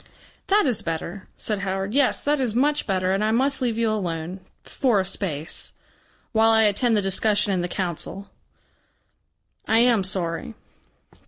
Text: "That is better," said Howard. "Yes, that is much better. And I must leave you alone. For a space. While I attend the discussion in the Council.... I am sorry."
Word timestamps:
"That 0.47 0.65
is 0.65 0.81
better," 0.81 1.27
said 1.37 1.59
Howard. 1.59 1.93
"Yes, 1.93 2.23
that 2.23 2.41
is 2.41 2.55
much 2.55 2.87
better. 2.87 3.11
And 3.13 3.23
I 3.23 3.29
must 3.29 3.61
leave 3.61 3.77
you 3.77 3.91
alone. 3.91 4.39
For 4.63 4.99
a 4.99 5.05
space. 5.05 5.73
While 6.31 6.49
I 6.49 6.63
attend 6.63 6.97
the 6.97 7.03
discussion 7.03 7.53
in 7.53 7.61
the 7.61 7.67
Council.... 7.67 8.31
I 9.67 9.77
am 9.77 10.03
sorry." 10.03 10.55